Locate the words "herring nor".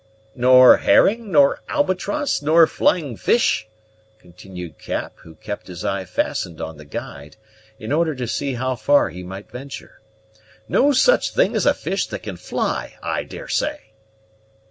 0.77-1.61